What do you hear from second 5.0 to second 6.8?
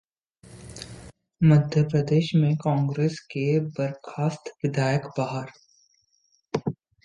बहाल